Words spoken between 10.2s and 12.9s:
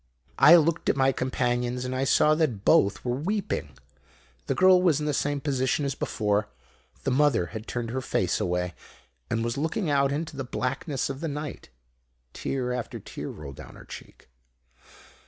the blackness of the night. Tear